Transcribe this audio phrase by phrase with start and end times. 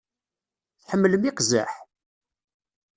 [0.81, 1.71] Tḥemmlem iqzaḥ?